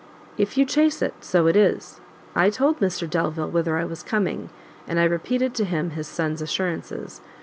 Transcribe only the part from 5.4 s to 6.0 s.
to him